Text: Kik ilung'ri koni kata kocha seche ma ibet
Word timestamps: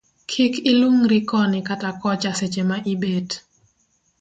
Kik 0.31 0.53
ilung'ri 0.71 1.19
koni 1.29 1.59
kata 1.67 1.89
kocha 2.01 2.31
seche 2.39 2.63
ma 2.69 2.77
ibet 2.93 3.29